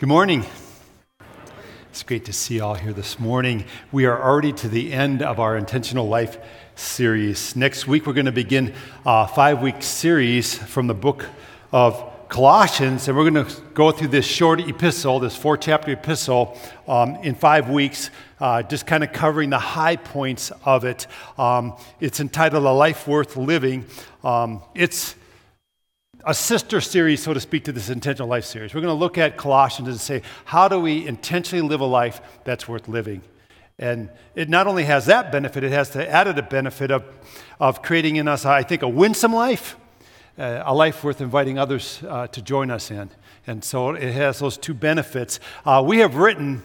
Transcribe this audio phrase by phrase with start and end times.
[0.00, 0.46] Good morning.
[1.90, 3.66] It's great to see you all here this morning.
[3.92, 6.38] We are already to the end of our Intentional Life
[6.74, 7.54] series.
[7.54, 8.72] Next week, we're going to begin
[9.04, 11.26] a five week series from the book
[11.70, 16.56] of Colossians, and we're going to go through this short epistle, this four chapter epistle,
[16.88, 18.08] um, in five weeks,
[18.40, 21.06] uh, just kind of covering the high points of it.
[21.36, 23.84] Um, it's entitled A Life Worth Living.
[24.24, 25.14] Um, it's
[26.24, 28.74] a sister series, so to speak, to this intentional life series.
[28.74, 32.20] We're going to look at Colossians and say, how do we intentionally live a life
[32.44, 33.22] that's worth living?
[33.78, 37.04] And it not only has that benefit, it has the added benefit of,
[37.58, 39.76] of creating in us, I think, a winsome life,
[40.38, 43.10] uh, a life worth inviting others uh, to join us in.
[43.46, 45.40] And so it has those two benefits.
[45.64, 46.62] Uh, we have written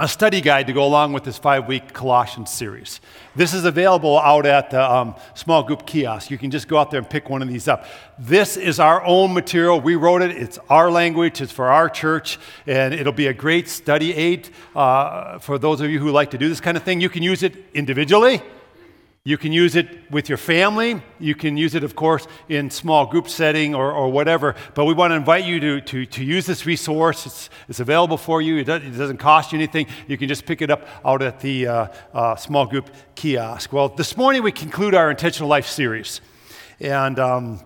[0.00, 3.00] a study guide to go along with this five week Colossians series.
[3.36, 6.32] This is available out at the um, small group kiosk.
[6.32, 7.86] You can just go out there and pick one of these up.
[8.18, 9.80] This is our own material.
[9.80, 13.68] We wrote it, it's our language, it's for our church, and it'll be a great
[13.68, 17.00] study aid uh, for those of you who like to do this kind of thing.
[17.00, 18.42] You can use it individually,
[19.26, 21.00] you can use it with your family.
[21.18, 24.54] You can use it, of course, in small group setting or, or whatever.
[24.74, 27.24] But we want to invite you to, to, to use this resource.
[27.24, 28.58] It's, it's available for you.
[28.58, 29.86] It, does, doesn't cost you anything.
[30.08, 33.72] You can just pick it up out at the uh, uh, small group kiosk.
[33.72, 36.20] Well, this morning we conclude our Intentional Life series.
[36.78, 37.60] And um,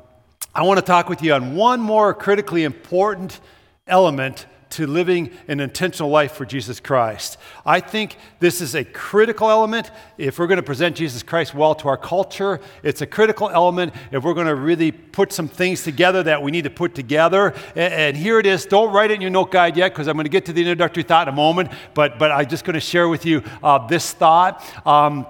[0.55, 3.41] I want to talk with you on one more critically important
[3.89, 7.39] element to living an intentional life for Jesus Christ.
[7.65, 11.75] I think this is a critical element if we're going to present Jesus Christ well
[11.77, 12.61] to our culture.
[12.83, 16.51] It's a critical element if we're going to really put some things together that we
[16.51, 17.55] need to put together.
[17.75, 18.67] And, here it is.
[18.67, 20.61] Don't write it in your note guide yet because I'm going to get to the
[20.61, 23.87] introductory thought in a moment, but, but I'm just going to share with you uh,
[23.87, 24.65] this thought.
[24.87, 25.27] Um,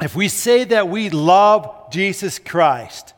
[0.00, 3.14] if we say that we love Jesus Christ,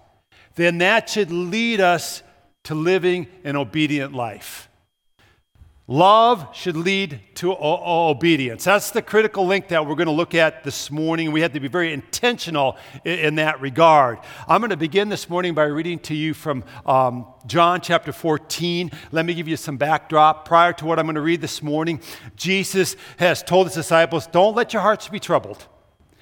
[0.57, 2.23] then that should lead us
[2.65, 4.69] to living an obedient life.
[5.86, 8.64] Love should lead to o- obedience.
[8.64, 11.30] That's the critical link that we're going to look at this morning.
[11.30, 14.18] We have to be very intentional in, in that regard.
[14.48, 18.92] I'm going to begin this morning by reading to you from um, John chapter 14.
[19.12, 20.46] Let me give you some backdrop.
[20.46, 22.00] Prior to what I'm going to read this morning,
[22.34, 25.67] Jesus has told his disciples, Don't let your hearts be troubled.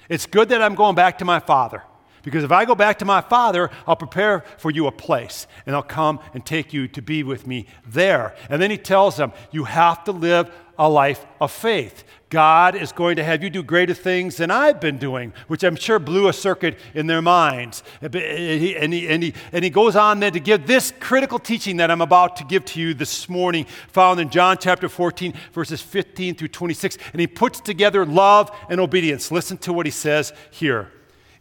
[0.09, 1.83] It's good that I'm going back to my Father.
[2.23, 5.75] Because if I go back to my Father, I'll prepare for you a place, and
[5.75, 8.35] I'll come and take you to be with me there.
[8.49, 12.03] And then he tells them, You have to live a life of faith.
[12.29, 15.75] God is going to have you do greater things than I've been doing, which I'm
[15.75, 17.83] sure blew a circuit in their minds.
[18.01, 21.37] And he, and he, and he, and he goes on then to give this critical
[21.37, 25.33] teaching that I'm about to give to you this morning, found in John chapter 14,
[25.51, 26.97] verses 15 through 26.
[27.11, 29.31] And he puts together love and obedience.
[29.31, 30.89] Listen to what he says here.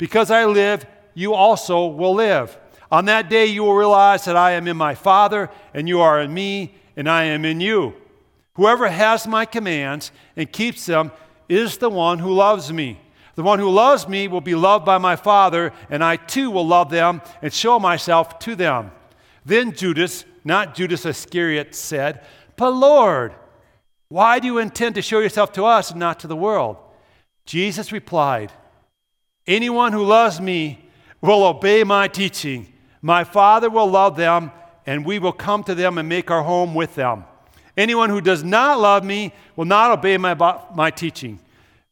[0.00, 2.56] Because I live, you also will live.
[2.90, 6.22] On that day, you will realize that I am in my Father, and you are
[6.22, 7.92] in me, and I am in you.
[8.54, 11.12] Whoever has my commands and keeps them
[11.50, 12.98] is the one who loves me.
[13.34, 16.66] The one who loves me will be loved by my Father, and I too will
[16.66, 18.92] love them and show myself to them.
[19.44, 22.24] Then Judas, not Judas Iscariot, said,
[22.56, 23.34] But Lord,
[24.08, 26.78] why do you intend to show yourself to us and not to the world?
[27.44, 28.50] Jesus replied,
[29.50, 30.78] Anyone who loves me
[31.20, 32.72] will obey my teaching.
[33.02, 34.52] My Father will love them,
[34.86, 37.24] and we will come to them and make our home with them.
[37.76, 40.34] Anyone who does not love me will not obey my,
[40.72, 41.40] my teaching.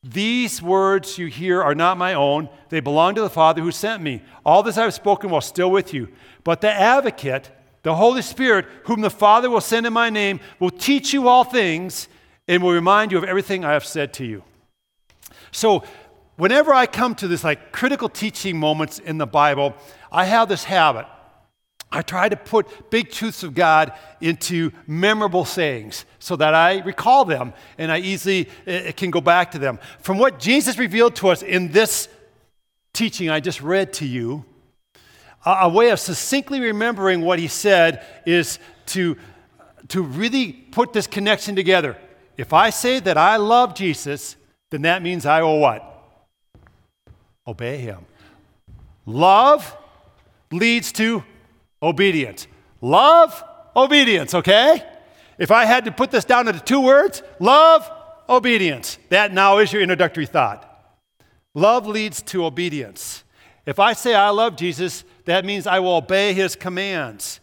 [0.04, 4.04] These words you hear are not my own, they belong to the Father who sent
[4.04, 4.22] me.
[4.46, 6.10] All this I have spoken while still with you.
[6.44, 7.50] But the advocate,
[7.82, 11.42] the Holy Spirit, whom the Father will send in my name, will teach you all
[11.42, 12.06] things
[12.46, 14.44] and will remind you of everything I have said to you.
[15.50, 15.82] So,
[16.38, 19.74] whenever I come to this like critical teaching moments in the Bible,
[20.10, 21.06] I have this habit.
[21.90, 27.24] I try to put big truths of God into memorable sayings so that I recall
[27.24, 29.78] them and I easily uh, can go back to them.
[30.00, 32.08] From what Jesus revealed to us in this
[32.92, 34.44] teaching I just read to you,
[35.46, 39.16] a way of succinctly remembering what he said is to,
[39.88, 41.96] to really put this connection together.
[42.36, 44.36] If I say that I love Jesus,
[44.70, 45.97] then that means I will what?
[47.48, 48.04] Obey him.
[49.06, 49.74] Love
[50.52, 51.24] leads to
[51.82, 52.46] obedience.
[52.82, 53.42] Love,
[53.74, 54.82] obedience, okay?
[55.38, 57.90] If I had to put this down into two words love,
[58.28, 58.98] obedience.
[59.08, 60.64] That now is your introductory thought.
[61.54, 63.24] Love leads to obedience.
[63.64, 67.40] If I say I love Jesus, that means I will obey his commands.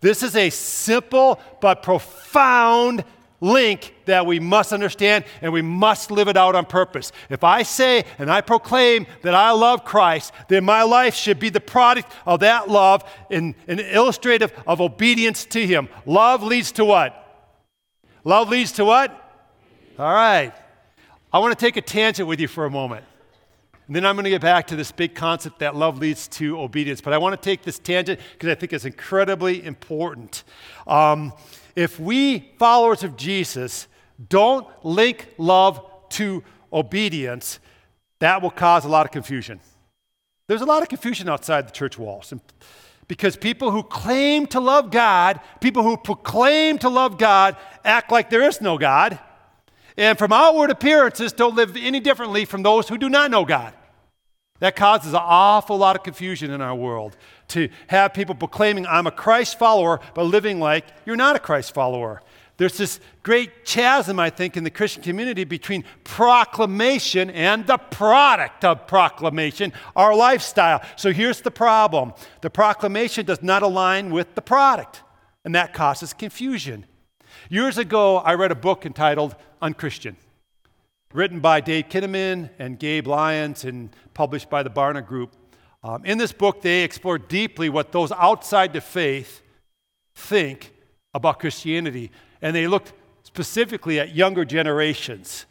[0.00, 3.04] This is a simple but profound
[3.40, 7.12] link that we must understand and we must live it out on purpose.
[7.30, 11.48] If I say and I proclaim that I love Christ, then my life should be
[11.48, 15.88] the product of that love and, and illustrative of obedience to Him.
[16.06, 17.24] Love leads to what?
[18.24, 19.10] Love leads to what?
[19.98, 20.52] All right.
[21.32, 23.04] I want to take a tangent with you for a moment.
[23.86, 26.60] And then I'm going to get back to this big concept that love leads to
[26.60, 27.00] obedience.
[27.00, 30.44] But I want to take this tangent because I think it's incredibly important.
[30.86, 31.32] Um,
[31.78, 33.86] if we, followers of Jesus,
[34.28, 36.42] don't link love to
[36.72, 37.60] obedience,
[38.18, 39.60] that will cause a lot of confusion.
[40.48, 42.34] There's a lot of confusion outside the church walls.
[43.06, 48.28] Because people who claim to love God, people who proclaim to love God, act like
[48.28, 49.16] there is no God.
[49.96, 53.72] And from outward appearances, don't live any differently from those who do not know God.
[54.60, 57.16] That causes an awful lot of confusion in our world
[57.48, 61.72] to have people proclaiming, I'm a Christ follower, but living like you're not a Christ
[61.72, 62.22] follower.
[62.56, 68.64] There's this great chasm, I think, in the Christian community between proclamation and the product
[68.64, 70.82] of proclamation, our lifestyle.
[70.96, 75.02] So here's the problem the proclamation does not align with the product,
[75.44, 76.84] and that causes confusion.
[77.48, 80.16] Years ago, I read a book entitled Unchristian
[81.12, 85.34] written by Dave Kinnaman and Gabe Lyons and published by the Barna Group.
[85.82, 89.42] Um, in this book, they explore deeply what those outside the faith
[90.14, 90.72] think
[91.14, 92.10] about Christianity.
[92.42, 95.46] And they looked specifically at younger generations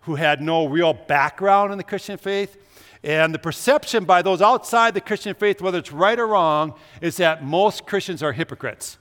[0.00, 2.56] who had no real background in the Christian faith.
[3.02, 7.18] And the perception by those outside the Christian faith, whether it's right or wrong, is
[7.18, 8.98] that most Christians are hypocrites.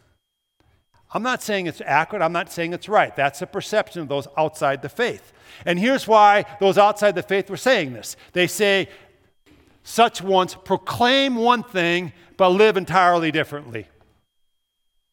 [1.14, 3.16] I'm not saying it's accurate, I'm not saying it's right.
[3.16, 5.32] That's the perception of those outside the faith.
[5.66, 8.90] And here's why those outside the faith were saying this they say,
[9.84, 13.88] such ones proclaim one thing but live entirely differently.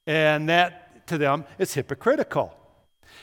[0.06, 2.54] And that to them is hypocritical.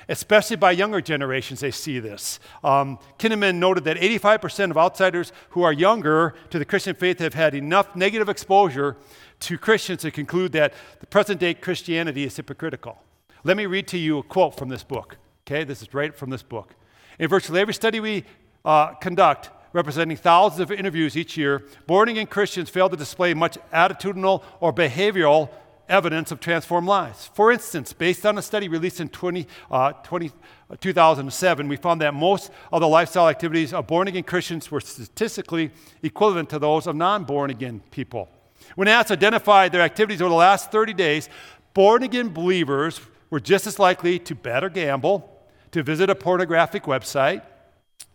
[0.10, 2.40] Especially by younger generations, they see this.
[2.64, 7.34] Um, Kinnaman noted that 85% of outsiders who are younger to the Christian faith have
[7.34, 8.96] had enough negative exposure
[9.42, 13.04] to Christians to conclude that the present day Christianity is hypocritical.
[13.44, 15.18] Let me read to you a quote from this book.
[15.46, 16.74] Okay, this is right from this book.
[17.20, 18.24] In virtually every study we
[18.64, 23.58] uh, conduct, representing thousands of interviews each year, born again Christians fail to display much
[23.74, 25.50] attitudinal or behavioral
[25.90, 27.30] evidence of transformed lives.
[27.34, 30.32] For instance, based on a study released in 20, uh, 20,
[30.70, 34.82] uh, 2007, we found that most of the lifestyle activities of born again Christians were
[34.82, 35.72] statistically
[36.04, 38.30] equivalent to those of non born again people.
[38.76, 41.30] When asked to identify their activities over the last 30 days,
[41.74, 43.00] born again believers
[43.30, 45.34] were just as likely to bet or gamble
[45.72, 47.44] to visit a pornographic website,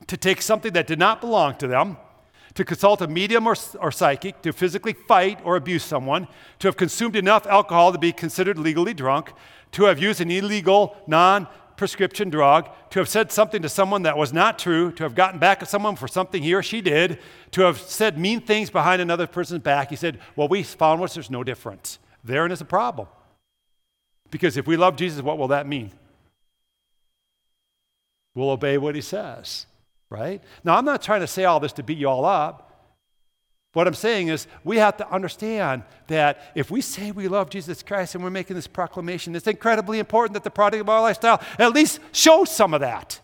[0.06, 1.96] to take something that did not belong to them,
[2.54, 6.28] to consult a medium or, or psychic, to physically fight or abuse someone,
[6.58, 9.32] to have consumed enough alcohol to be considered legally drunk,
[9.72, 14.16] to have used an illegal, non prescription drug, to have said something to someone that
[14.16, 17.18] was not true, to have gotten back at someone for something he or she did,
[17.50, 19.90] to have said mean things behind another person's back.
[19.90, 21.98] He said, Well, we found was there's no difference.
[22.22, 23.08] Therein is a problem.
[24.30, 25.92] Because if we love Jesus, what will that mean?
[28.34, 29.66] We'll obey what he says,
[30.12, 30.42] right?
[30.62, 32.68] Now, I'm not trying to say all this to beat you all up.
[33.72, 37.82] What I'm saying is, we have to understand that if we say we love Jesus
[37.82, 41.40] Christ and we're making this proclamation, it's incredibly important that the product of our lifestyle
[41.58, 43.18] at least shows some of that.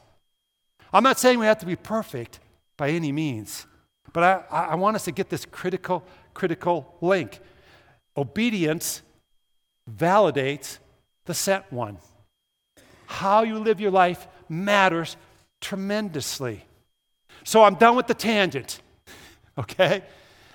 [0.91, 2.41] I'm not saying we have to be perfect
[2.79, 3.67] by any means,
[4.15, 6.03] but I, I want us to get this critical,
[6.33, 7.41] critical link.
[8.17, 9.03] Obedience
[9.95, 10.79] validates
[11.27, 11.99] the sent one.
[13.07, 15.19] How you live your life matters
[15.61, 16.65] tremendously.
[17.49, 18.83] So I'm done with the tangent,
[19.59, 20.03] okay?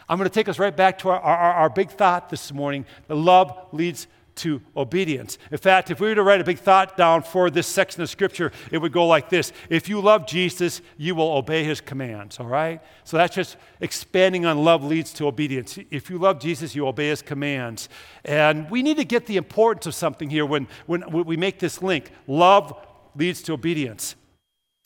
[0.08, 2.86] I'm going to take us right back to our, our, our big thought this morning.
[3.08, 5.40] The love leads to obedience.
[5.50, 8.12] In fact, if we were to write a big thought down for this section of
[8.12, 12.40] scripture, it would go like this If you love Jesus, you will obey his commands,
[12.40, 12.80] all right?
[13.06, 15.80] So that's just expanding on love leads to obedience.
[15.90, 17.90] If you love Jesus, you obey his commands.
[18.24, 21.82] And we need to get the importance of something here when, when we make this
[21.82, 22.12] link.
[22.28, 22.72] Love
[23.16, 24.14] leads to obedience.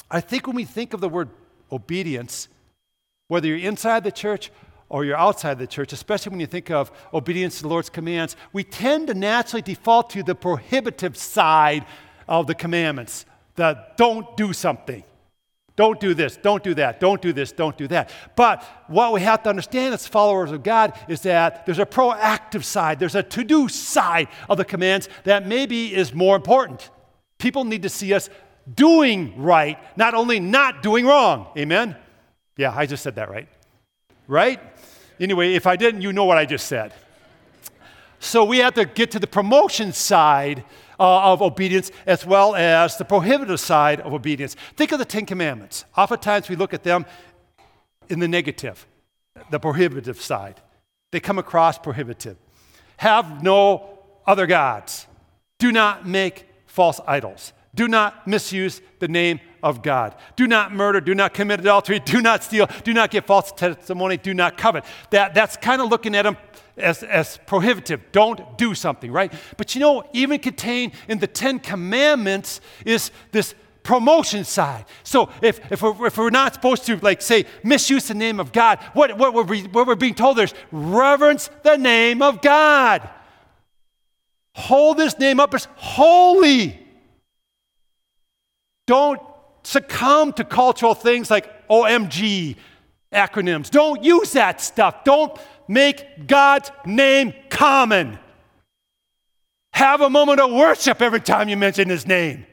[0.09, 1.31] I think when we think of the word
[1.71, 2.47] obedience,
[3.27, 4.51] whether you're inside the church
[4.89, 8.35] or you're outside the church, especially when you think of obedience to the Lord's commands,
[8.53, 11.85] we tend to naturally default to the prohibitive side
[12.27, 13.25] of the commandments.
[13.55, 15.03] The don't do something.
[15.77, 18.09] Don't do this, don't do that, don't do this, don't do that.
[18.35, 22.63] But what we have to understand as followers of God is that there's a proactive
[22.63, 26.89] side, there's a to do side of the commands that maybe is more important.
[27.37, 28.27] People need to see us
[28.75, 31.47] doing right, not only not doing wrong.
[31.57, 31.95] Amen?
[32.57, 33.47] Yeah, I just said that right.
[34.27, 34.59] Right?
[35.19, 36.93] Anyway, if I didn't, you know what I just said.
[38.19, 40.63] So we have to get to the promotion side
[40.99, 44.55] uh, of obedience as well as the prohibitive side of obedience.
[44.75, 45.85] Think of the Ten Commandments.
[45.95, 47.05] Oftentimes we look at them
[48.09, 48.87] in the negative,
[49.51, 50.59] the prohibitive side.
[51.11, 52.37] They come across prohibitive.
[52.97, 55.07] Have no other gods.
[55.59, 57.53] Do not make false idols.
[57.77, 60.15] Do not misuse the name of God.
[60.35, 60.99] Do not murder.
[60.99, 61.99] Do not commit adultery.
[61.99, 62.67] Do not steal.
[62.83, 64.17] Do not give false testimony.
[64.17, 64.83] Do not covet.
[65.11, 66.37] That, that's kind of looking at them
[66.75, 68.01] as, as prohibitive.
[68.11, 69.31] Don't do something, right?
[69.57, 73.53] But you know, even contained in the Ten Commandments is this
[73.83, 74.85] promotion side.
[75.03, 78.51] So if, if, we're, if we're not supposed to, like, say, misuse the name of
[78.51, 83.07] God, what, what, we're, what we're being told is reverence the name of God.
[84.55, 86.86] Hold this name up as holy.
[88.87, 89.21] Don't
[89.63, 92.55] succumb to cultural things like OMG
[93.13, 93.69] acronyms.
[93.69, 95.03] Don't use that stuff.
[95.03, 98.17] Don't make God's name common.
[99.73, 102.47] Have a moment of worship every time you mention his name.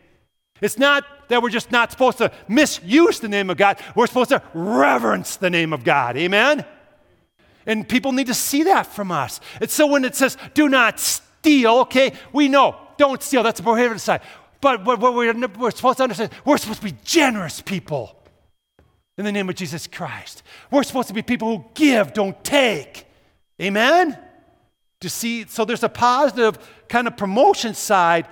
[0.60, 4.30] It's not that we're just not supposed to misuse the name of God, we're supposed
[4.30, 6.16] to reverence the name of God.
[6.16, 6.64] Amen?
[7.66, 9.40] And people need to see that from us.
[9.60, 13.42] And so when it says, do not steal, okay, we know, don't steal.
[13.42, 14.20] That's a prohibited side.
[14.64, 18.16] But what we're, we're supposed to understand, we're supposed to be generous people
[19.18, 20.42] in the name of Jesus Christ.
[20.70, 23.06] We're supposed to be people who give, don't take.
[23.60, 24.18] Amen?
[25.00, 26.56] To see, so there's a positive
[26.88, 28.26] kind of promotion side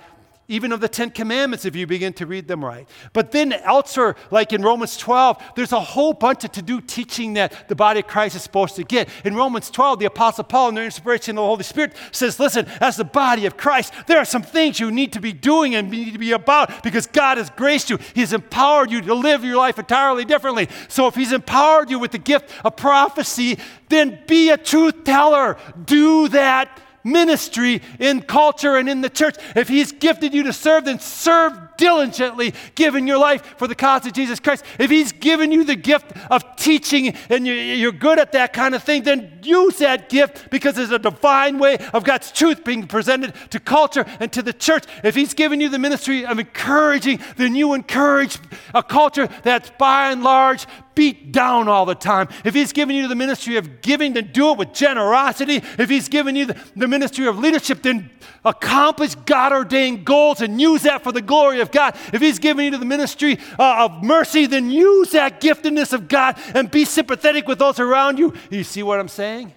[0.49, 2.87] even of the Ten Commandments, if you begin to read them right.
[3.13, 7.35] But then elsewhere, like in Romans 12, there's a whole bunch of to do teaching
[7.35, 9.07] that the body of Christ is supposed to get.
[9.23, 12.67] In Romans 12, the Apostle Paul, in the inspiration of the Holy Spirit, says, Listen,
[12.81, 15.89] as the body of Christ, there are some things you need to be doing and
[15.89, 17.97] need to be about because God has graced you.
[18.13, 20.67] He's empowered you to live your life entirely differently.
[20.89, 23.57] So if He's empowered you with the gift of prophecy,
[23.87, 25.57] then be a truth teller.
[25.85, 29.35] Do that ministry in culture and in the church.
[29.55, 34.05] If He's gifted you to serve, then serve diligently, giving your life for the cause
[34.05, 34.63] of Jesus Christ.
[34.79, 38.81] If He's given you the gift of teaching and you're good at that kind of
[38.83, 43.33] thing, then use that gift because it's a divine way of God's truth being presented
[43.49, 44.85] to culture and to the church.
[45.03, 48.39] If He's given you the ministry of encouraging, then you encourage
[48.73, 53.07] a culture that's by and large beat down all the time, if He's given you
[53.07, 55.57] the ministry of giving, then do it with generosity.
[55.77, 58.11] If He's given you the, the ministry of leadership, then
[58.45, 61.97] accomplish God ordained goals and use that for the glory of God.
[62.13, 66.07] If He's given you to the ministry uh, of mercy, then use that giftedness of
[66.07, 68.33] God and be sympathetic with those around you.
[68.49, 69.53] You see what I'm saying?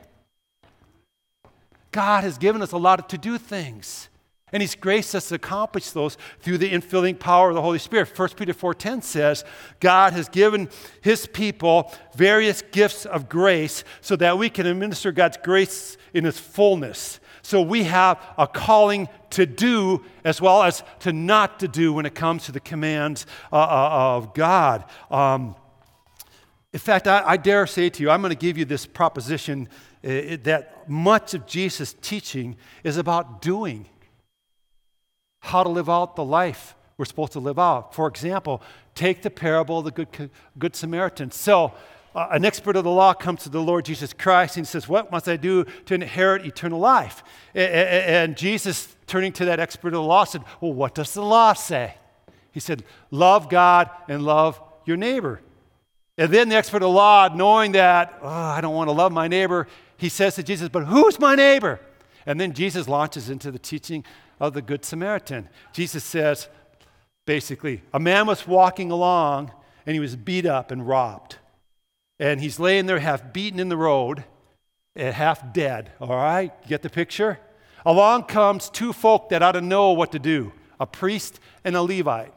[1.92, 4.08] God has given us a lot to do things.
[4.52, 8.16] And he's graced us to accomplish those through the infilling power of the Holy Spirit.
[8.16, 9.44] 1 Peter 4:10 says,
[9.80, 10.68] God has given
[11.00, 16.38] his people various gifts of grace so that we can administer God's grace in its
[16.38, 17.18] fullness.
[17.46, 22.04] So we have a calling to do as well as to not to do when
[22.04, 24.84] it comes to the commands uh, uh of God.
[25.12, 25.54] Um,
[26.72, 29.68] in fact, I, I, dare say to you, I'm going to give you this proposition
[30.02, 33.86] uh, that much of Jesus' teaching is about doing
[35.38, 37.94] how to live out the life we're supposed to live out.
[37.94, 38.60] For example,
[38.96, 41.30] take the parable of the Good, good Samaritan.
[41.30, 41.74] So,
[42.16, 45.12] uh, an expert of the law comes to the Lord Jesus Christ and says, What
[45.12, 47.22] must I do to inherit eternal life?
[47.54, 51.22] And, and Jesus, turning to that expert of the law, said, Well, what does the
[51.22, 51.94] law say?
[52.52, 55.42] He said, Love God and love your neighbor.
[56.16, 59.12] And then the expert of the law, knowing that, oh, I don't want to love
[59.12, 59.68] my neighbor,
[59.98, 61.80] he says to Jesus, But who's my neighbor?
[62.24, 64.04] And then Jesus launches into the teaching
[64.40, 65.50] of the Good Samaritan.
[65.72, 66.48] Jesus says,
[67.26, 69.52] basically, a man was walking along
[69.84, 71.36] and he was beat up and robbed.
[72.18, 74.24] And he's laying there half beaten in the road
[74.94, 75.92] and half dead.
[76.00, 76.52] All right?
[76.66, 77.38] get the picture?
[77.84, 81.82] Along comes two folk that ought to know what to do a priest and a
[81.82, 82.34] Levite.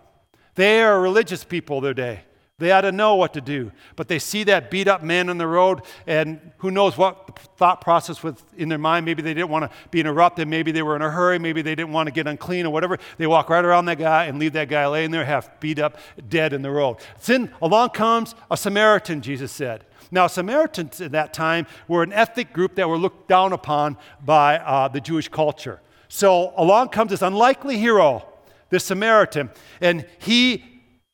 [0.56, 2.22] They are religious people their day.
[2.60, 3.72] They ought to know what to do.
[3.96, 7.82] But they see that beat up man on the road, and who knows what thought
[7.82, 9.06] process was in their mind.
[9.06, 10.48] Maybe they didn't want to be interrupted.
[10.48, 11.40] Maybe they were in a hurry.
[11.40, 13.00] Maybe they didn't want to get unclean or whatever.
[13.18, 15.98] They walk right around that guy and leave that guy laying there, half beat up,
[16.28, 16.98] dead in the road.
[17.26, 19.86] Then along comes a Samaritan, Jesus said.
[20.12, 24.58] Now, Samaritans at that time were an ethnic group that were looked down upon by
[24.58, 25.80] uh, the Jewish culture.
[26.08, 28.26] So along comes this unlikely hero,
[28.70, 30.64] this Samaritan, and he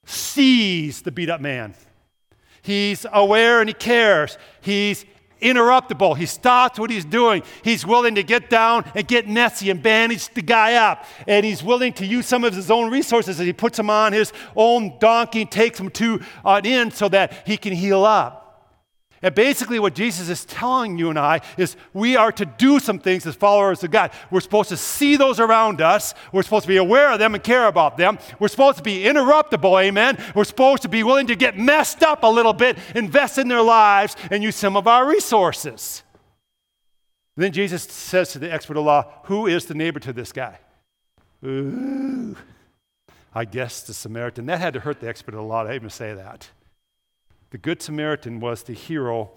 [0.05, 1.74] sees the beat up man.
[2.62, 4.38] He's aware and he cares.
[4.62, 5.05] He's
[5.41, 6.17] interruptible.
[6.17, 7.43] He stops what he's doing.
[7.63, 11.05] He's willing to get down and get messy and bandage the guy up.
[11.27, 14.13] And he's willing to use some of his own resources and he puts him on
[14.13, 18.44] his own donkey takes him to an inn so that he can heal up.
[19.25, 23.00] And basically, what Jesus is telling you and I is we are to do some
[23.00, 24.12] things as followers of God.
[24.29, 26.13] We're supposed to see those around us.
[26.32, 28.20] We're supposed to be aware of them and care about them.
[28.38, 30.24] We're supposed to be interruptible, amen.
[30.36, 33.63] We're supposed to be willing to get messed up a little bit, invest in their
[33.63, 36.03] lives, and use some of our resources.
[37.36, 40.60] then Jesus says to the expert of law, Who is the neighbor to this guy?
[41.44, 42.36] Ooh,
[43.34, 44.46] I guess the Samaritan.
[44.46, 46.48] That had to hurt the expert of law to even say that.
[47.51, 49.31] The Good Samaritan was the hero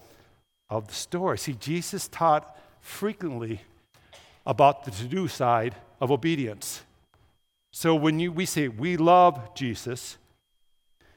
[0.71, 1.39] of the story.
[1.39, 3.61] See, Jesus taught frequently
[4.47, 6.83] about the to do side of obedience.
[7.73, 10.17] So when you, we say we love Jesus,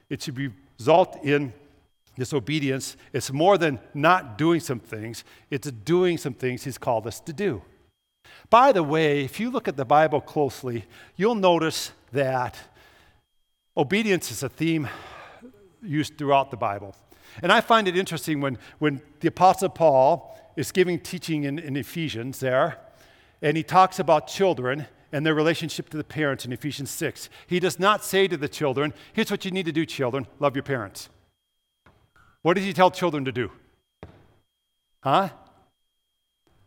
[0.08, 1.52] it should result in
[2.16, 2.96] this obedience.
[3.12, 7.32] It's more than not doing some things, it's doing some things He's called us to
[7.32, 7.62] do.
[8.50, 10.84] By the way, if you look at the Bible closely,
[11.16, 12.58] you'll notice that
[13.76, 14.88] obedience is a theme
[15.82, 16.94] used throughout the Bible.
[17.42, 21.76] And I find it interesting when, when the Apostle Paul is giving teaching in, in
[21.76, 22.78] Ephesians there,
[23.40, 27.28] and he talks about children and their relationship to the parents in Ephesians 6.
[27.46, 30.56] He does not say to the children, here's what you need to do, children love
[30.56, 31.08] your parents.
[32.42, 33.50] What does he tell children to do?
[35.02, 35.30] Huh?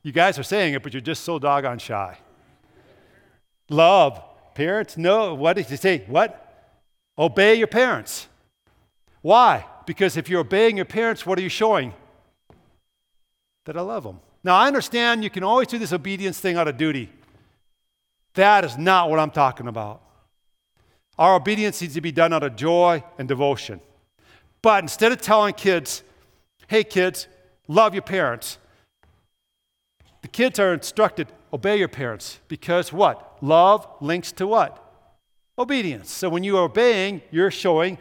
[0.03, 2.17] You guys are saying it, but you're just so doggone shy.
[3.69, 4.21] Love
[4.53, 4.97] parents?
[4.97, 5.33] No.
[5.33, 6.03] What did he say?
[6.07, 6.41] What?
[7.17, 8.27] Obey your parents.
[9.25, 9.65] Why?
[9.87, 11.95] Because if you're obeying your parents, what are you showing?
[13.65, 14.19] That I love them.
[14.43, 17.09] Now, I understand you can always do this obedience thing out of duty.
[18.35, 20.03] That is not what I'm talking about.
[21.17, 23.81] Our obedience needs to be done out of joy and devotion.
[24.61, 26.03] But instead of telling kids,
[26.67, 27.27] hey, kids,
[27.67, 28.59] love your parents,
[30.21, 32.41] the kids are instructed, obey your parents.
[32.47, 33.41] Because what?
[33.41, 34.87] Love links to what?
[35.57, 36.11] Obedience.
[36.11, 37.97] So when you are obeying, you're showing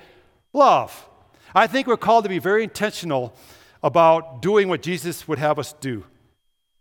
[0.53, 1.09] love.
[1.55, 3.35] I think we're called to be very intentional
[3.83, 6.05] about doing what Jesus would have us do.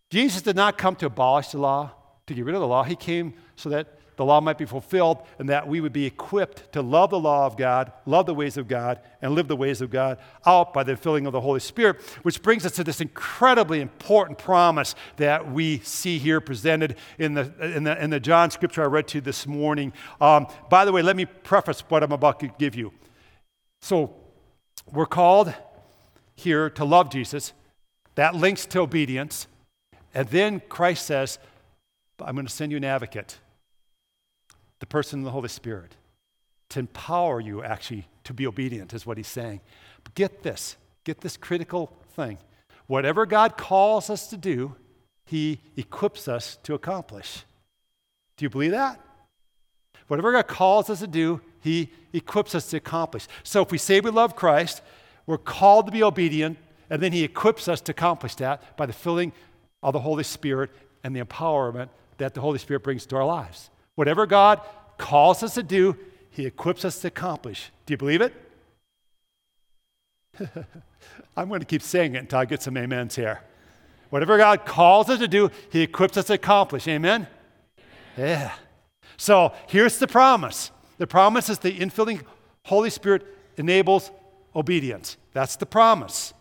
[0.09, 1.91] Jesus did not come to abolish the law,
[2.27, 2.83] to get rid of the law.
[2.83, 6.71] He came so that the law might be fulfilled and that we would be equipped
[6.73, 9.81] to love the law of God, love the ways of God, and live the ways
[9.81, 13.01] of God out by the filling of the Holy Spirit, which brings us to this
[13.01, 18.51] incredibly important promise that we see here presented in the, in the, in the John
[18.51, 19.93] scripture I read to you this morning.
[20.21, 22.93] Um, by the way, let me preface what I'm about to give you.
[23.81, 24.15] So,
[24.93, 25.53] we're called
[26.35, 27.51] here to love Jesus.
[28.15, 29.47] That links to obedience.
[30.13, 31.39] And then Christ says,
[32.23, 33.37] I'm going to send you an advocate,
[34.79, 35.95] the person of the Holy Spirit,
[36.69, 39.61] to empower you actually to be obedient, is what he's saying.
[40.03, 42.37] But get this, get this critical thing.
[42.85, 44.75] Whatever God calls us to do,
[45.25, 47.43] he equips us to accomplish.
[48.37, 48.99] Do you believe that?
[50.07, 53.25] Whatever God calls us to do, He equips us to accomplish.
[53.43, 54.81] So if we say we love Christ,
[55.25, 56.57] we're called to be obedient,
[56.89, 59.31] and then He equips us to accomplish that by the filling
[59.81, 60.71] of the Holy Spirit
[61.05, 63.69] and the empowerment that the Holy Spirit brings to our lives.
[63.95, 64.59] Whatever God
[64.97, 65.95] calls us to do,
[66.29, 67.71] He equips us to accomplish.
[67.85, 68.33] Do you believe it?
[71.37, 73.39] I'm going to keep saying it until I get some amens here.
[74.09, 76.89] Whatever God calls us to do, He equips us to accomplish.
[76.89, 77.25] Amen?
[78.17, 78.51] Yeah.
[79.15, 80.71] So here's the promise
[81.03, 82.21] the promise is the infilling
[82.63, 83.25] Holy Spirit
[83.57, 84.09] enables
[84.55, 85.17] obedience.
[85.33, 86.33] That's the promise.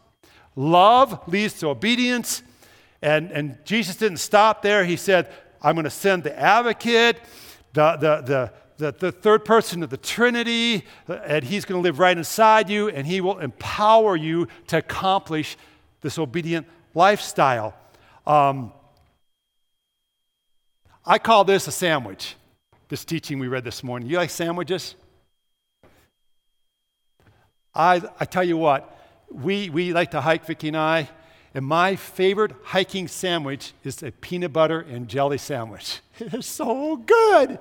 [0.55, 2.44] Love leads to obedience.
[3.03, 4.85] And, and Jesus didn't stop there.
[4.85, 5.29] He said,
[5.62, 7.16] I'm going to send the advocate,
[7.72, 11.98] the, the, the, the, the third person of the Trinity, and he's going to live
[11.98, 15.57] right inside you, and he will empower you to accomplish
[16.03, 17.75] this obedient lifestyle.
[18.29, 18.72] Um,
[21.05, 22.37] I call this a sandwich
[22.92, 24.07] this teaching we read this morning.
[24.07, 24.96] You like sandwiches?
[27.74, 28.98] I, I tell you what,
[29.31, 31.09] we, we like to hike, Vicki and I,
[31.55, 36.00] and my favorite hiking sandwich is a peanut butter and jelly sandwich.
[36.20, 37.59] It's so good.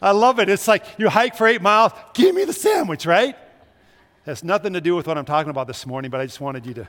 [0.00, 0.48] I love it.
[0.48, 3.36] It's like you hike for eight miles, give me the sandwich, right?
[4.24, 6.64] Has nothing to do with what I'm talking about this morning, but I just wanted
[6.64, 6.88] you to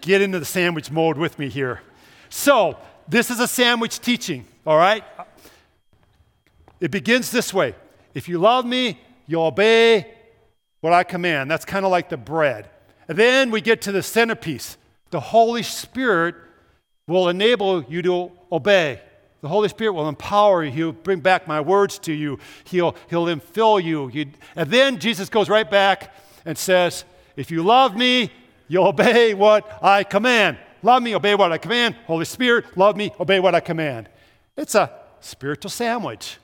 [0.00, 1.82] get into the sandwich mode with me here.
[2.30, 5.04] So, this is a sandwich teaching, all right?
[6.84, 7.74] It begins this way
[8.12, 10.06] If you love me, you'll obey
[10.82, 11.50] what I command.
[11.50, 12.68] That's kind of like the bread.
[13.08, 14.76] And then we get to the centerpiece.
[15.08, 16.34] The Holy Spirit
[17.06, 19.00] will enable you to obey.
[19.40, 20.72] The Holy Spirit will empower you.
[20.72, 22.38] He'll bring back my words to you.
[22.64, 24.10] He'll, he'll infill you.
[24.10, 24.26] you.
[24.54, 28.30] And then Jesus goes right back and says, If you love me,
[28.68, 30.58] you obey what I command.
[30.82, 31.96] Love me, obey what I command.
[32.06, 34.10] Holy Spirit, love me, obey what I command.
[34.54, 36.36] It's a spiritual sandwich.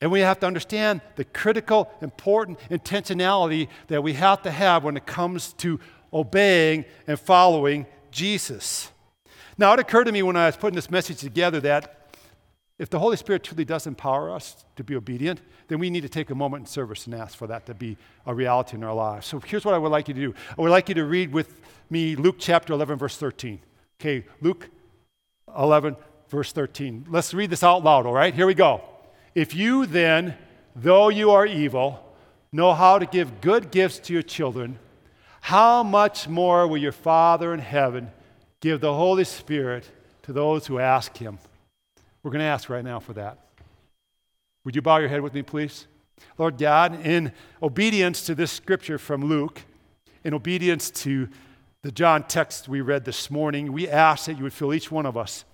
[0.00, 4.96] And we have to understand the critical, important intentionality that we have to have when
[4.96, 5.80] it comes to
[6.12, 8.90] obeying and following Jesus.
[9.58, 12.10] Now, it occurred to me when I was putting this message together that
[12.78, 16.10] if the Holy Spirit truly does empower us to be obedient, then we need to
[16.10, 18.92] take a moment in service and ask for that to be a reality in our
[18.92, 19.26] lives.
[19.26, 21.32] So here's what I would like you to do I would like you to read
[21.32, 23.60] with me Luke chapter 11, verse 13.
[23.98, 24.68] Okay, Luke
[25.56, 25.96] 11,
[26.28, 27.06] verse 13.
[27.08, 28.34] Let's read this out loud, all right?
[28.34, 28.82] Here we go.
[29.36, 30.34] If you then,
[30.74, 32.02] though you are evil,
[32.52, 34.78] know how to give good gifts to your children,
[35.42, 38.10] how much more will your Father in heaven
[38.60, 39.90] give the Holy Spirit
[40.22, 41.38] to those who ask him?
[42.22, 43.38] We're going to ask right now for that.
[44.64, 45.86] Would you bow your head with me, please?
[46.38, 47.30] Lord God, in
[47.62, 49.60] obedience to this scripture from Luke,
[50.24, 51.28] in obedience to
[51.82, 55.04] the John text we read this morning, we ask that you would fill each one
[55.04, 55.44] of us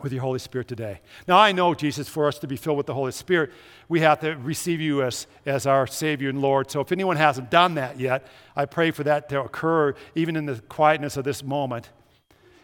[0.00, 1.00] with your Holy Spirit today.
[1.26, 3.50] Now, I know, Jesus, for us to be filled with the Holy Spirit,
[3.88, 6.70] we have to receive you as, as our Savior and Lord.
[6.70, 8.26] So, if anyone hasn't done that yet,
[8.56, 11.90] I pray for that to occur even in the quietness of this moment.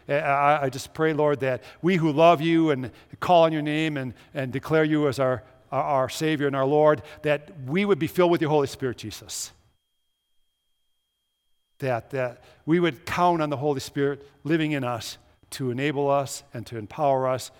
[0.07, 3.95] I, I just pray, Lord, that we who love you and call on your name
[3.97, 7.99] and, and declare you as our, our, our Savior and our Lord, that we would
[7.99, 9.51] be filled with your Holy Spirit, Jesus.
[11.79, 15.17] That, that we would count on the Holy Spirit living in us
[15.51, 17.51] to enable us and to empower us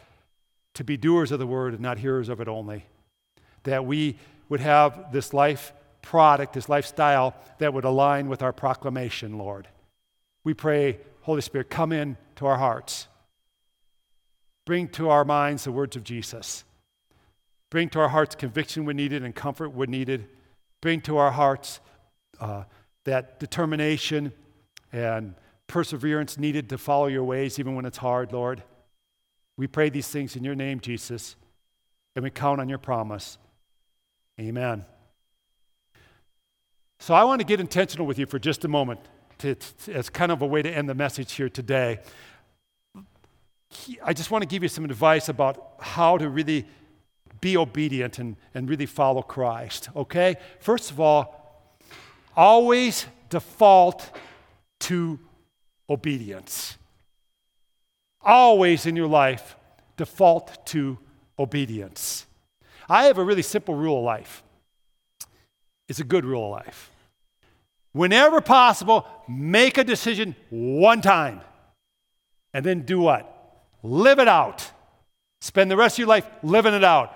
[0.75, 2.86] to be doers of the word and not hearers of it only.
[3.63, 9.38] That we would have this life product, this lifestyle that would align with our proclamation,
[9.38, 9.67] Lord.
[10.43, 13.08] We pray, Holy Spirit, come in to our hearts.
[14.65, 16.63] Bring to our minds the words of Jesus.
[17.69, 20.28] Bring to our hearts conviction when needed and comfort when needed.
[20.82, 21.80] Bring to our hearts
[22.39, 22.63] uh,
[23.04, 24.32] that determination
[24.91, 25.36] and
[25.69, 28.63] perseverance needed to follow your ways even when it's hard, Lord.
[29.55, 31.38] We pray these things in your name, Jesus,
[32.15, 33.38] and we count on your promise.
[34.39, 34.86] Amen.
[36.99, 38.99] So I want to get intentional with you for just a moment
[39.38, 41.99] to, to, as kind of a way to end the message here today.
[44.03, 46.65] I just want to give you some advice about how to really
[47.39, 50.36] be obedient and, and really follow Christ, okay?
[50.60, 51.71] First of all,
[52.36, 54.10] always default
[54.79, 55.19] to
[55.89, 56.78] obedience.
[58.21, 59.56] Always in your life,
[59.97, 60.97] default to
[61.38, 62.25] obedience.
[62.88, 64.43] I have a really simple rule of life.
[65.88, 66.91] It's a good rule of life.
[67.93, 71.41] Whenever possible, make a decision one time
[72.54, 73.36] and then do what?
[73.84, 74.71] live it out.
[75.41, 77.15] Spend the rest of your life living it out.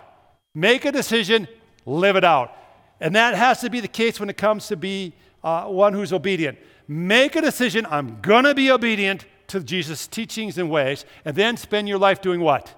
[0.56, 1.48] Make a decision,
[1.86, 2.56] live it out.
[3.00, 6.14] And that has to be the case when it comes to be uh, one who's
[6.14, 6.58] obedient.
[6.88, 11.58] Make a decision, I'm going to be obedient to Jesus' teachings and ways, and then
[11.58, 12.74] spend your life doing what?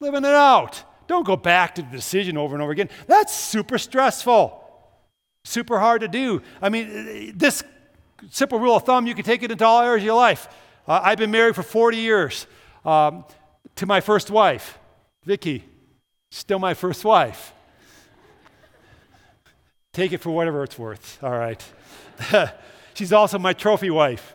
[0.00, 0.82] Living it out.
[1.06, 2.88] Don't go back to the decision over and over again.
[3.06, 4.62] That's super stressful,
[5.44, 6.42] super hard to do.
[6.62, 7.62] I mean, this
[8.30, 10.48] simple rule of thumb, you can take it into all areas of your life.
[10.86, 12.46] Uh, I've been married for 40 years
[12.84, 13.24] um,
[13.76, 14.78] to my first wife,
[15.24, 15.64] Vicki,
[16.30, 17.52] still my first wife.
[19.92, 21.62] Take it for whatever it's worth, all right.
[22.94, 24.34] She's also my trophy wife.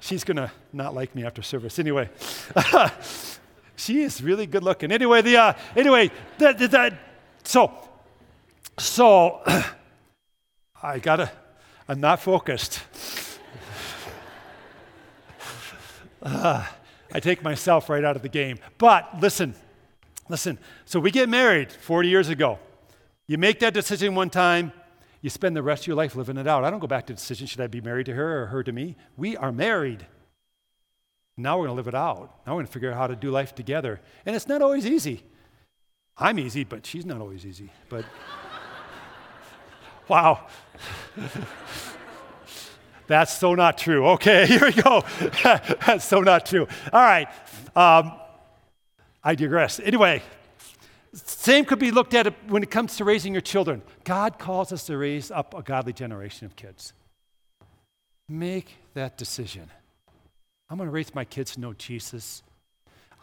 [0.00, 1.78] She's going to not like me after service.
[1.78, 2.10] Anyway,
[3.76, 4.92] she is really good looking.
[4.92, 6.98] Anyway, the, uh, anyway, that,
[7.42, 7.72] so,
[8.78, 9.42] so,
[10.82, 11.30] I gotta,
[11.88, 12.82] I'm not focused.
[16.22, 16.66] uh,
[17.12, 18.58] I take myself right out of the game.
[18.78, 19.54] But listen,
[20.28, 20.58] listen.
[20.84, 22.58] So we get married 40 years ago.
[23.26, 24.72] You make that decision one time,
[25.26, 26.62] you spend the rest of your life living it out.
[26.62, 28.62] I don't go back to the decision should I be married to her or her
[28.62, 28.94] to me?
[29.16, 30.06] We are married.
[31.36, 32.32] Now we're going to live it out.
[32.46, 34.00] Now we're going to figure out how to do life together.
[34.24, 35.24] And it's not always easy.
[36.16, 37.72] I'm easy, but she's not always easy.
[37.88, 38.04] But
[40.06, 40.46] wow.
[43.08, 44.06] That's so not true.
[44.10, 45.02] Okay, here we go.
[45.84, 46.68] That's so not true.
[46.92, 47.26] All right.
[47.74, 48.12] Um,
[49.24, 49.80] I digress.
[49.80, 50.22] Anyway,
[51.24, 53.82] same could be looked at when it comes to raising your children.
[54.04, 56.92] God calls us to raise up a godly generation of kids.
[58.28, 59.70] Make that decision.
[60.68, 62.42] I'm going to raise my kids to know Jesus.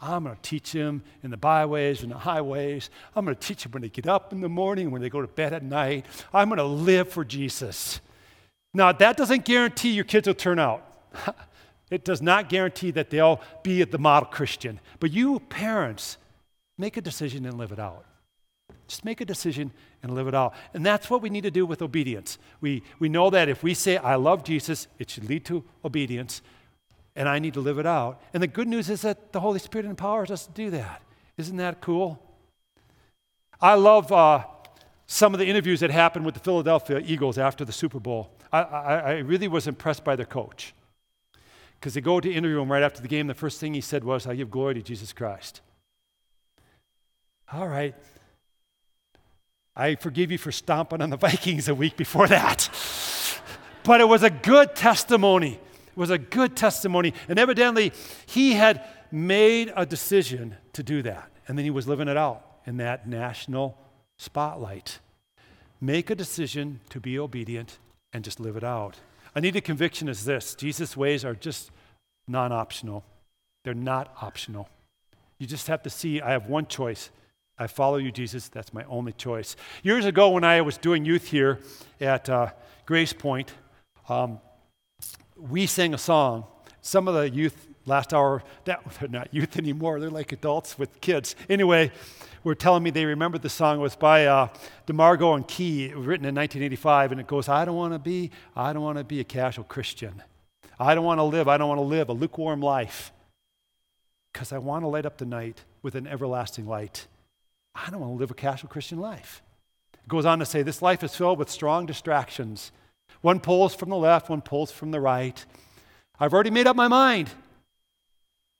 [0.00, 2.90] I'm going to teach them in the byways and the highways.
[3.14, 5.20] I'm going to teach them when they get up in the morning, when they go
[5.20, 6.06] to bed at night.
[6.32, 8.00] I'm going to live for Jesus.
[8.72, 10.84] Now, that doesn't guarantee your kids will turn out.
[11.90, 14.80] it does not guarantee that they'll be the model Christian.
[15.00, 16.16] But you, parents,
[16.78, 18.04] make a decision and live it out.
[18.86, 20.54] Just make a decision and live it out.
[20.74, 22.38] And that's what we need to do with obedience.
[22.60, 26.42] We, we know that if we say, I love Jesus, it should lead to obedience,
[27.16, 28.20] and I need to live it out.
[28.32, 31.02] And the good news is that the Holy Spirit empowers us to do that.
[31.36, 32.20] Isn't that cool?
[33.60, 34.44] I love uh,
[35.06, 38.30] some of the interviews that happened with the Philadelphia Eagles after the Super Bowl.
[38.52, 40.74] I, I, I really was impressed by their coach.
[41.78, 44.04] Because they go to interview him right after the game, the first thing he said
[44.04, 45.60] was, I give glory to Jesus Christ.
[47.52, 47.94] All right.
[49.76, 52.68] I forgive you for stomping on the Vikings a week before that.
[53.82, 55.54] but it was a good testimony.
[55.54, 57.12] It was a good testimony.
[57.28, 57.92] And evidently,
[58.26, 61.30] he had made a decision to do that.
[61.46, 63.76] And then he was living it out in that national
[64.18, 65.00] spotlight.
[65.80, 67.78] Make a decision to be obedient
[68.12, 68.96] and just live it out.
[69.34, 71.70] I A needed conviction is this Jesus' ways are just
[72.26, 73.04] non optional,
[73.64, 74.68] they're not optional.
[75.38, 77.10] You just have to see I have one choice
[77.58, 78.48] I follow you, Jesus.
[78.48, 79.56] That's my only choice.
[79.82, 81.60] Years ago, when I was doing youth here
[82.00, 82.50] at uh,
[82.84, 83.52] Grace Point,
[84.08, 84.40] um,
[85.36, 86.44] we sang a song.
[86.80, 91.00] Some of the youth last hour, that, they're not youth anymore, they're like adults with
[91.00, 91.36] kids.
[91.48, 91.92] Anyway,
[92.44, 93.78] were telling me they remembered the song.
[93.78, 94.48] It was by uh,
[94.86, 98.72] DeGarmo and Key, written in 1985, and it goes, I don't want to be, I
[98.72, 100.22] don't want to be a casual Christian.
[100.78, 103.12] I don't want to live, I don't want to live a lukewarm life
[104.32, 107.06] because I want to light up the night with an everlasting light.
[107.74, 109.42] I don't want to live a casual Christian life.
[109.94, 112.72] It goes on to say, This life is filled with strong distractions.
[113.20, 115.44] One pulls from the left, one pulls from the right.
[116.18, 117.30] I've already made up my mind.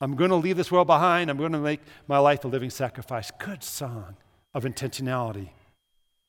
[0.01, 1.31] I'm going to leave this world behind.
[1.31, 3.31] I'm going to make my life a living sacrifice.
[3.39, 4.17] Good song
[4.53, 5.51] of intentionality.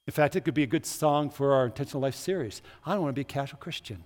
[0.07, 2.61] In fact, it could be a good song for our Intentional Life series.
[2.85, 4.03] I don't want to be a casual Christian.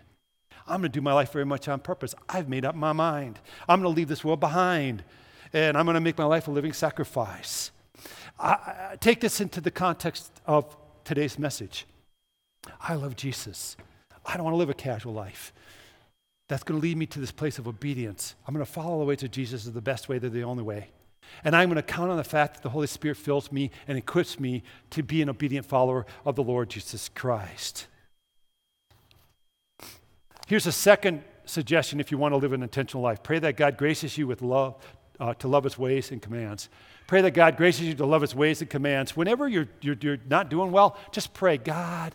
[0.65, 2.15] I'm going to do my life very much on purpose.
[2.29, 3.39] I've made up my mind.
[3.67, 5.03] I'm going to leave this world behind,
[5.51, 7.71] and I'm going to make my life a living sacrifice.
[8.39, 8.51] I,
[8.91, 11.85] I take this into the context of today's message.
[12.81, 13.75] I love Jesus.
[14.25, 15.53] I don't want to live a casual life.
[16.47, 18.35] That's going to lead me to this place of obedience.
[18.47, 20.63] I'm going to follow the way to Jesus as the best way, they're the only
[20.63, 20.89] way.
[21.43, 23.97] And I'm going to count on the fact that the Holy Spirit fills me and
[23.97, 27.87] equips me to be an obedient follower of the Lord Jesus Christ.
[30.47, 33.75] Here's a second suggestion if you want to live an intentional life pray that God
[33.75, 34.75] graces you with love
[35.19, 36.69] uh, to love his ways and commands.
[37.07, 39.17] Pray that God graces you to love his ways and commands.
[39.17, 42.13] Whenever you're, you're, you're not doing well, just pray, God,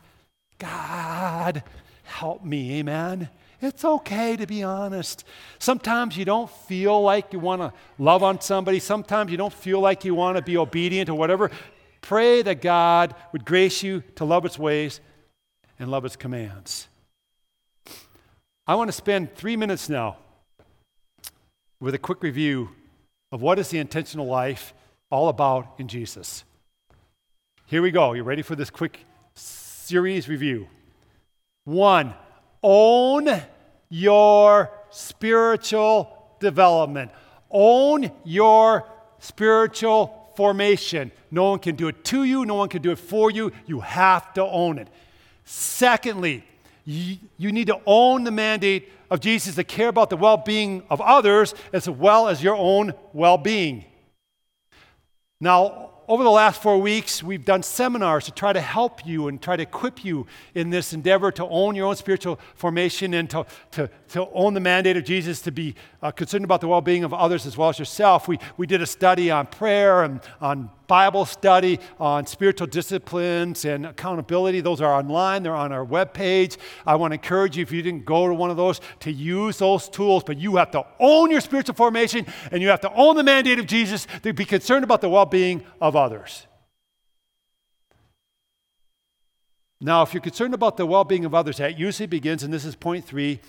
[0.59, 1.63] God,
[2.05, 2.79] help me.
[2.79, 3.29] Amen.
[3.61, 5.25] It's okay to be honest.
[5.59, 8.79] Sometimes you don't feel like you want to love on somebody.
[8.79, 11.51] Sometimes you don't feel like you want to be obedient or whatever.
[12.01, 15.01] Pray that God would grace you to love His ways
[15.79, 16.89] and love His commands.
[18.67, 20.19] I want to spend three minutes now
[21.81, 22.71] with a quick review
[23.35, 24.73] of what is the intentional life
[25.11, 26.45] all about in Jesus.
[27.67, 28.13] Here we go.
[28.13, 29.01] You ready for this quick
[29.35, 30.69] series review?
[31.65, 32.15] One,
[32.63, 33.29] own
[33.89, 37.11] your spiritual development.
[37.51, 41.11] Own your spiritual formation.
[41.33, 43.51] No one can do it to you, no one can do it for you.
[43.67, 44.87] You have to own it.
[45.45, 46.45] Secondly,
[46.85, 51.01] you, need to own the mandate of Jesus to care about the well being of
[51.01, 53.85] others as well as your own well being.
[55.41, 59.41] Now, over the last four weeks, we've done seminars to try to help you and
[59.41, 63.47] try to equip you in this endeavor to own your own spiritual formation and to,
[63.71, 67.05] to, to own the mandate of Jesus to be uh, concerned about the well being
[67.05, 68.29] of others as well as yourself.
[68.29, 73.87] We, we did a study on prayer and on Bible study, on spiritual disciplines and
[73.87, 74.61] accountability.
[74.61, 76.57] Those are online, they're on our webpage.
[76.87, 79.59] I want to encourage you, if you didn't go to one of those, to use
[79.59, 83.17] those tools, but you have to own your spiritual formation and you have to own
[83.17, 86.47] the mandate of Jesus to be concerned about the well being of others.
[89.81, 92.65] Now, if you're concerned about the well being of others, that usually begins, and this
[92.65, 93.41] is point three,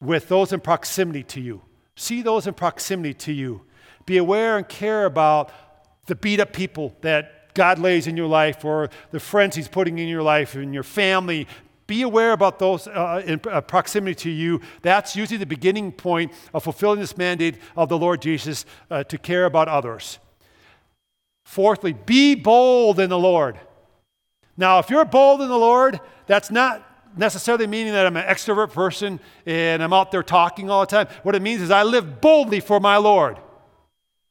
[0.00, 1.62] with those in proximity to you.
[1.96, 3.62] See those in proximity to you.
[4.06, 5.50] Be aware and care about
[6.10, 9.98] the beat up people that God lays in your life or the friends He's putting
[9.98, 11.46] in your life and your family.
[11.86, 14.60] Be aware about those uh, in uh, proximity to you.
[14.82, 19.18] That's usually the beginning point of fulfilling this mandate of the Lord Jesus uh, to
[19.18, 20.18] care about others.
[21.44, 23.58] Fourthly, be bold in the Lord.
[24.56, 26.84] Now, if you're bold in the Lord, that's not
[27.16, 31.06] necessarily meaning that I'm an extrovert person and I'm out there talking all the time.
[31.22, 33.38] What it means is I live boldly for my Lord.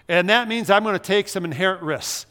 [0.09, 2.25] And that means I'm going to take some inherent risks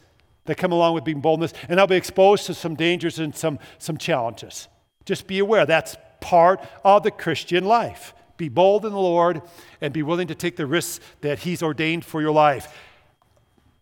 [0.45, 3.57] that come along with being boldness, and I'll be exposed to some dangers and some,
[3.77, 4.67] some challenges.
[5.05, 8.13] Just be aware that's part of the Christian life.
[8.35, 9.41] Be bold in the Lord
[9.79, 12.75] and be willing to take the risks that He's ordained for your life.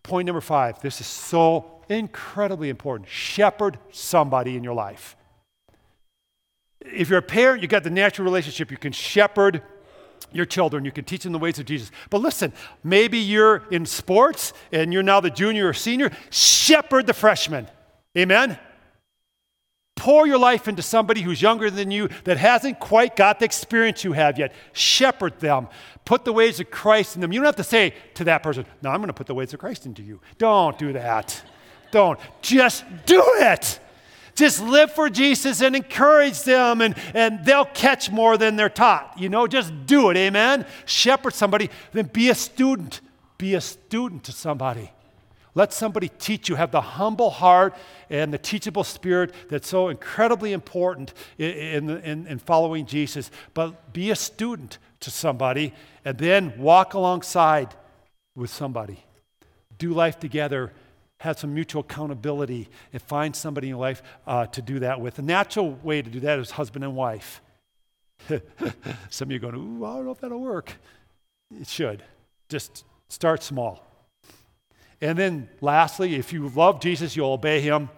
[0.02, 3.08] Point number five this is so incredibly important.
[3.08, 5.16] Shepherd somebody in your life.
[6.80, 8.70] If you're a parent, you've got the natural relationship.
[8.70, 9.62] You can shepherd
[10.32, 10.84] your children.
[10.84, 11.90] You can teach them the ways of Jesus.
[12.10, 16.10] But listen, maybe you're in sports and you're now the junior or senior.
[16.30, 17.68] Shepherd the freshman.
[18.16, 18.58] Amen?
[19.96, 24.04] Pour your life into somebody who's younger than you that hasn't quite got the experience
[24.04, 24.54] you have yet.
[24.72, 25.68] Shepherd them.
[26.04, 27.32] Put the ways of Christ in them.
[27.32, 29.52] You don't have to say to that person, No, I'm going to put the ways
[29.52, 30.20] of Christ into you.
[30.38, 31.42] Don't do that.
[31.90, 32.18] Don't.
[32.42, 33.80] Just do it.
[34.38, 39.14] Just live for Jesus and encourage them, and, and they'll catch more than they're taught.
[39.18, 40.16] You know, just do it.
[40.16, 40.64] Amen.
[40.86, 43.00] Shepherd somebody, then be a student.
[43.36, 44.92] Be a student to somebody.
[45.56, 46.54] Let somebody teach you.
[46.54, 47.74] Have the humble heart
[48.10, 53.32] and the teachable spirit that's so incredibly important in, in, in, following Jesus.
[53.54, 55.74] But be a student to somebody
[56.04, 57.74] and then walk alongside
[58.36, 59.04] with somebody.
[59.78, 60.72] Do life together.
[61.18, 65.16] Have some mutual accountability and find somebody in your life uh, to do that with.
[65.16, 67.40] The natural way to do that is husband and wife.
[69.10, 70.74] some of you are going, Ooh, I don't know if that'll work.
[71.60, 72.02] It should.
[72.48, 73.84] Just start small.
[75.00, 77.88] And then lastly, if you love Jesus, you'll obey him.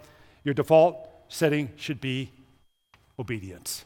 [0.45, 2.31] Your default setting should be
[3.19, 3.85] obedience.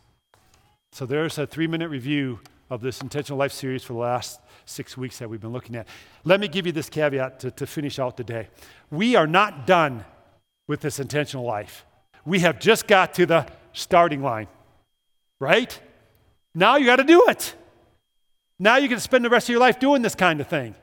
[0.92, 2.40] So there's a three minute review
[2.74, 5.87] of this intentional life series for the last six weeks that we've been looking at.
[6.24, 8.48] Let me give you this caveat to, to finish out today.
[8.90, 10.04] We are not done
[10.66, 11.87] with this intentional life.
[12.24, 14.48] We have just got to the starting line,
[15.38, 15.78] right?
[16.54, 17.54] Now you got to do it.
[18.58, 20.74] Now you can spend the rest of your life doing this kind of thing,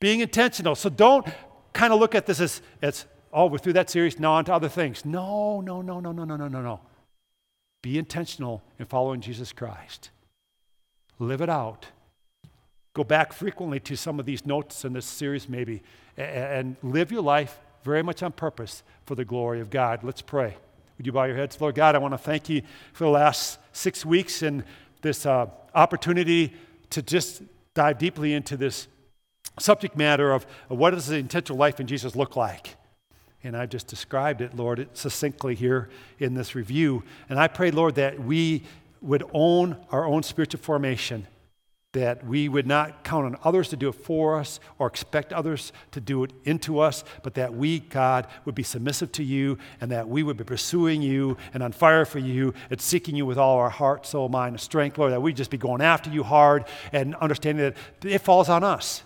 [0.00, 0.74] being intentional.
[0.74, 1.26] So don't
[1.72, 4.54] kind of look at this as, as oh, we're through that series, now on to
[4.54, 5.04] other things.
[5.04, 6.80] No, no, no, no, no, no, no, no, no.
[7.82, 10.10] Be intentional in following Jesus Christ.
[11.18, 11.86] Live it out.
[12.92, 15.82] Go back frequently to some of these notes in this series, maybe,
[16.16, 20.02] and, live your life very much on purpose for the glory of God.
[20.02, 20.56] Let's pray.
[20.96, 21.60] Would you bow your heads?
[21.60, 24.64] Lord God, I want to thank you for the last six weeks and
[25.02, 26.54] this uh, opportunity
[26.90, 27.42] to just
[27.74, 28.88] dive deeply into this
[29.58, 32.76] subject matter of what does the intentional life in Jesus look like?
[33.44, 37.04] And I've just described it, Lord, succinctly here in this review.
[37.28, 38.64] And I pray, Lord, that we
[39.00, 41.26] would own our own spiritual formation,
[41.92, 45.72] that we would not count on others to do it for us or expect others
[45.92, 49.90] to do it into us, but that we, God, would be submissive to you and
[49.90, 53.38] that we would be pursuing you and on fire for you and seeking you with
[53.38, 56.22] all our heart, soul, mind, and strength, Lord, that we just be going after you
[56.22, 59.02] hard and understanding that it falls on us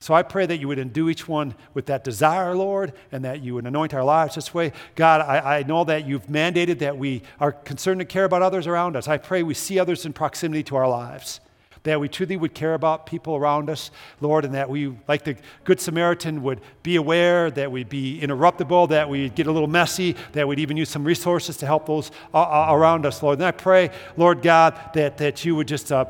[0.00, 3.42] so I pray that you would endue each one with that desire, Lord, and that
[3.42, 4.72] you would anoint our lives this way.
[4.94, 8.68] God, I, I, know that you've mandated that we are concerned to care about others
[8.68, 9.08] around us.
[9.08, 11.40] I pray we see others in proximity to our lives,
[11.82, 15.36] that we truly would care about people around us, Lord, and that we, like the
[15.64, 20.14] Good Samaritan, would be aware, that we'd be interruptible, that we'd get a little messy,
[20.30, 23.40] that we'd even use some resources to help those uh, uh around us, Lord.
[23.40, 26.04] And I pray, Lord God, that, that you would just, uh,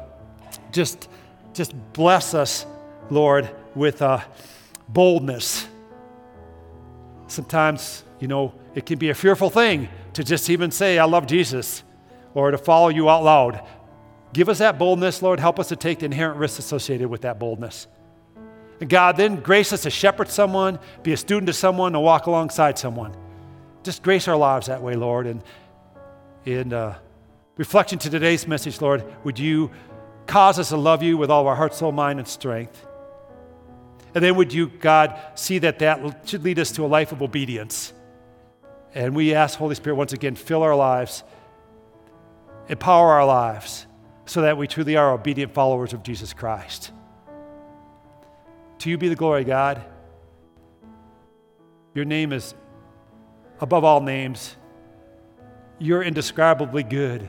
[0.73, 1.09] just,
[1.55, 2.67] just bless us,
[3.09, 3.49] Lord
[3.79, 4.21] with uh,
[4.89, 5.67] boldness.
[7.29, 11.27] Sometimes, you know, it can be a fearful thing to just even say, I love
[11.27, 11.83] Jesus,
[12.35, 13.65] or to follow you out loud.
[14.33, 15.41] Give us that boldness, Lord.
[15.41, 17.87] Help us to take the inherent risks associated with that boldness.
[18.81, 22.27] And God, then grace us to shepherd someone, be a student to someone, to walk
[22.27, 23.15] alongside someone.
[23.83, 25.27] Just grace our lives that way, Lord.
[25.27, 25.43] And
[26.45, 26.97] in uh,
[27.57, 29.71] reflection to today's message, Lord, would you
[30.27, 32.87] cause us to love you with all our heart, soul, mind, and strength?
[34.15, 37.23] And then would you, God, see that that should lead us to a life of
[37.23, 37.93] obedience?
[38.95, 41.23] And we ask, Holy Spirit, once again, fill our lives,
[42.69, 43.87] empower our lives,
[44.27, 46.91] so that we truly are obedient followers of Jesus Christ.
[48.81, 49.83] To you be the glory, God.
[51.95, 52.55] Your name is
[53.61, 54.57] above all names.
[55.79, 57.29] You're indescribably good.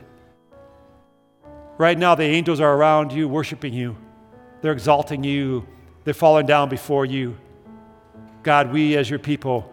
[1.78, 3.96] Right now, the angels are around you, worshiping you,
[4.60, 5.66] they're exalting you
[6.04, 7.36] they're falling down before you.
[8.42, 9.72] God, we as your people,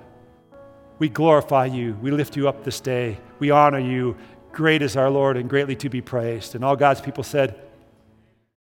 [0.99, 1.93] we glorify you.
[2.01, 3.17] We lift you up this day.
[3.39, 4.17] We honor you.
[4.51, 6.55] Great is our Lord and greatly to be praised.
[6.55, 7.59] And all God's people said,